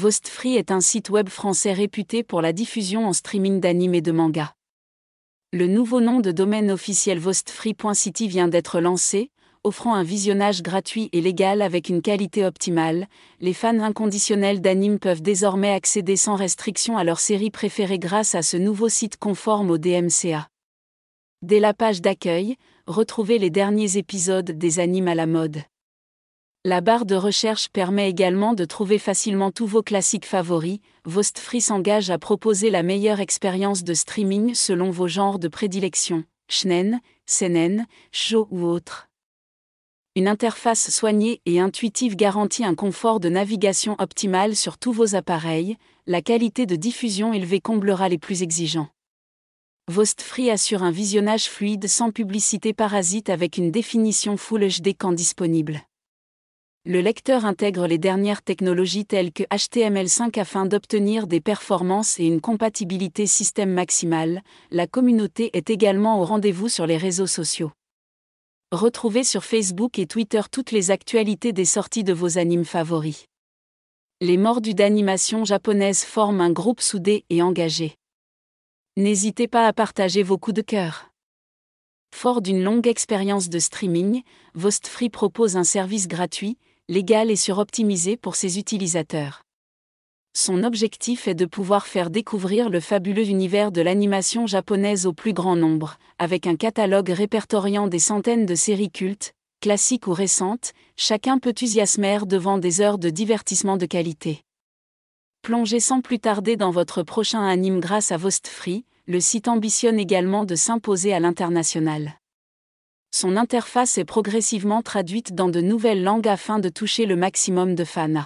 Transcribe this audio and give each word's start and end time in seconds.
Vostfree 0.00 0.56
est 0.56 0.70
un 0.70 0.80
site 0.80 1.10
web 1.10 1.28
français 1.28 1.74
réputé 1.74 2.22
pour 2.22 2.40
la 2.40 2.54
diffusion 2.54 3.06
en 3.06 3.12
streaming 3.12 3.60
d'animes 3.60 3.94
et 3.94 4.00
de 4.00 4.12
mangas. 4.12 4.54
Le 5.52 5.66
nouveau 5.66 6.00
nom 6.00 6.20
de 6.20 6.32
domaine 6.32 6.70
officiel 6.70 7.18
vostfree.city 7.18 8.26
vient 8.26 8.48
d'être 8.48 8.80
lancé, 8.80 9.30
offrant 9.62 9.92
un 9.92 10.02
visionnage 10.02 10.62
gratuit 10.62 11.10
et 11.12 11.20
légal 11.20 11.60
avec 11.60 11.90
une 11.90 12.00
qualité 12.00 12.46
optimale, 12.46 13.08
les 13.40 13.52
fans 13.52 13.78
inconditionnels 13.78 14.62
d'anime 14.62 14.98
peuvent 14.98 15.20
désormais 15.20 15.72
accéder 15.72 16.16
sans 16.16 16.34
restriction 16.34 16.96
à 16.96 17.04
leur 17.04 17.20
série 17.20 17.50
préférée 17.50 17.98
grâce 17.98 18.34
à 18.34 18.40
ce 18.40 18.56
nouveau 18.56 18.88
site 18.88 19.18
conforme 19.18 19.70
au 19.70 19.76
DMCA. 19.76 20.48
Dès 21.42 21.60
la 21.60 21.74
page 21.74 22.00
d'accueil, 22.00 22.56
retrouvez 22.86 23.36
les 23.36 23.50
derniers 23.50 23.98
épisodes 23.98 24.50
des 24.50 24.78
animes 24.78 25.08
à 25.08 25.14
la 25.14 25.26
mode. 25.26 25.60
La 26.66 26.82
barre 26.82 27.06
de 27.06 27.14
recherche 27.14 27.70
permet 27.70 28.10
également 28.10 28.52
de 28.52 28.66
trouver 28.66 28.98
facilement 28.98 29.50
tous 29.50 29.66
vos 29.66 29.82
classiques 29.82 30.26
favoris. 30.26 30.80
Vostfree 31.06 31.62
s'engage 31.62 32.10
à 32.10 32.18
proposer 32.18 32.68
la 32.68 32.82
meilleure 32.82 33.20
expérience 33.20 33.82
de 33.82 33.94
streaming 33.94 34.52
selon 34.52 34.90
vos 34.90 35.08
genres 35.08 35.38
de 35.38 35.48
prédilection, 35.48 36.22
shnen, 36.50 37.00
seinen, 37.24 37.86
show 38.12 38.46
ou 38.50 38.66
autres. 38.66 39.08
Une 40.16 40.28
interface 40.28 40.90
soignée 40.90 41.40
et 41.46 41.60
intuitive 41.60 42.14
garantit 42.14 42.66
un 42.66 42.74
confort 42.74 43.20
de 43.20 43.30
navigation 43.30 43.96
optimal 43.98 44.54
sur 44.54 44.76
tous 44.76 44.92
vos 44.92 45.14
appareils, 45.14 45.78
la 46.06 46.20
qualité 46.20 46.66
de 46.66 46.76
diffusion 46.76 47.32
élevée 47.32 47.62
comblera 47.62 48.10
les 48.10 48.18
plus 48.18 48.42
exigeants. 48.42 48.90
Vostfree 49.88 50.50
assure 50.50 50.82
un 50.82 50.90
visionnage 50.90 51.48
fluide 51.48 51.88
sans 51.88 52.10
publicité 52.10 52.74
parasite 52.74 53.30
avec 53.30 53.56
une 53.56 53.70
définition 53.70 54.36
Full 54.36 54.68
HD 54.68 54.88
quand 54.88 55.12
disponible. 55.12 55.80
Le 56.86 57.02
lecteur 57.02 57.44
intègre 57.44 57.86
les 57.86 57.98
dernières 57.98 58.40
technologies 58.40 59.04
telles 59.04 59.32
que 59.32 59.42
HTML5 59.42 60.40
afin 60.40 60.64
d'obtenir 60.64 61.26
des 61.26 61.42
performances 61.42 62.18
et 62.18 62.24
une 62.24 62.40
compatibilité 62.40 63.26
système 63.26 63.70
maximale. 63.70 64.40
La 64.70 64.86
communauté 64.86 65.50
est 65.52 65.68
également 65.68 66.22
au 66.22 66.24
rendez-vous 66.24 66.70
sur 66.70 66.86
les 66.86 66.96
réseaux 66.96 67.26
sociaux. 67.26 67.70
Retrouvez 68.72 69.24
sur 69.24 69.44
Facebook 69.44 69.98
et 69.98 70.06
Twitter 70.06 70.40
toutes 70.50 70.70
les 70.70 70.90
actualités 70.90 71.52
des 71.52 71.66
sorties 71.66 72.02
de 72.02 72.14
vos 72.14 72.38
animes 72.38 72.64
favoris. 72.64 73.26
Les 74.22 74.38
mordus 74.38 74.74
d'animation 74.74 75.44
japonaise 75.44 76.02
forment 76.02 76.40
un 76.40 76.50
groupe 76.50 76.80
soudé 76.80 77.26
et 77.28 77.42
engagé. 77.42 77.94
N'hésitez 78.96 79.48
pas 79.48 79.66
à 79.66 79.74
partager 79.74 80.22
vos 80.22 80.38
coups 80.38 80.56
de 80.56 80.62
cœur. 80.62 81.10
Fort 82.14 82.40
d'une 82.40 82.62
longue 82.62 82.86
expérience 82.86 83.50
de 83.50 83.58
streaming, 83.58 84.22
Vostfree 84.54 85.10
propose 85.10 85.56
un 85.56 85.64
service 85.64 86.08
gratuit, 86.08 86.56
légal 86.90 87.30
et 87.30 87.36
suroptimisé 87.36 88.16
pour 88.16 88.34
ses 88.34 88.58
utilisateurs. 88.58 89.44
Son 90.36 90.64
objectif 90.64 91.28
est 91.28 91.36
de 91.36 91.46
pouvoir 91.46 91.86
faire 91.86 92.10
découvrir 92.10 92.68
le 92.68 92.80
fabuleux 92.80 93.28
univers 93.28 93.70
de 93.70 93.80
l'animation 93.80 94.48
japonaise 94.48 95.06
au 95.06 95.12
plus 95.12 95.32
grand 95.32 95.54
nombre, 95.54 95.98
avec 96.18 96.48
un 96.48 96.56
catalogue 96.56 97.10
répertoriant 97.10 97.86
des 97.86 98.00
centaines 98.00 98.44
de 98.44 98.56
séries 98.56 98.90
cultes, 98.90 99.34
classiques 99.60 100.08
ou 100.08 100.12
récentes, 100.12 100.72
chacun 100.96 101.38
peut 101.38 101.50
enthousiasmer 101.50 102.18
devant 102.26 102.58
des 102.58 102.80
heures 102.80 102.98
de 102.98 103.08
divertissement 103.08 103.76
de 103.76 103.86
qualité. 103.86 104.42
Plongez 105.42 105.80
sans 105.80 106.00
plus 106.00 106.18
tarder 106.18 106.56
dans 106.56 106.72
votre 106.72 107.04
prochain 107.04 107.46
anime 107.46 107.78
grâce 107.78 108.10
à 108.10 108.16
Vostfree, 108.16 108.84
le 109.06 109.20
site 109.20 109.46
ambitionne 109.46 110.00
également 110.00 110.44
de 110.44 110.56
s'imposer 110.56 111.12
à 111.12 111.20
l'international. 111.20 112.19
Son 113.12 113.36
interface 113.36 113.98
est 113.98 114.04
progressivement 114.04 114.82
traduite 114.82 115.34
dans 115.34 115.48
de 115.48 115.60
nouvelles 115.60 116.04
langues 116.04 116.28
afin 116.28 116.58
de 116.60 116.68
toucher 116.68 117.06
le 117.06 117.16
maximum 117.16 117.74
de 117.74 117.84
fans. 117.84 118.24